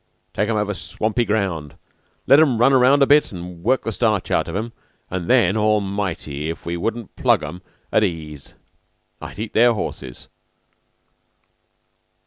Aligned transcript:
"Take 0.33 0.49
'em 0.49 0.55
over 0.57 0.73
swampy 0.73 1.25
ground. 1.25 1.75
Let 2.25 2.39
'em 2.39 2.57
run 2.57 2.73
around 2.73 3.03
a 3.03 3.05
bit 3.05 3.31
an' 3.31 3.61
work 3.61 3.83
the 3.83 3.91
starch 3.91 4.31
out 4.31 4.47
of 4.47 4.55
'em, 4.55 4.73
an' 5.11 5.27
then, 5.27 5.55
Almighty, 5.55 6.49
if 6.49 6.65
we 6.65 6.75
wouldn't 6.75 7.15
plug 7.15 7.43
'em 7.43 7.61
at 7.91 8.03
ease 8.03 8.55
I'd 9.21 9.37
eat 9.37 9.53
their 9.53 9.73
horses." 9.73 10.27